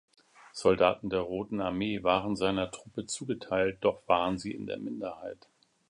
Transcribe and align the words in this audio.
Soldaten 0.53 1.11
der 1.11 1.19
Roten 1.19 1.61
Armee 1.61 2.01
waren 2.01 2.35
seiner 2.35 2.71
Truppe 2.71 3.05
zugeteilt, 3.05 3.77
doch 3.81 4.01
waren 4.07 4.39
sie 4.39 4.51
in 4.51 4.65
der 4.65 4.79
Minderheit. 4.79 5.47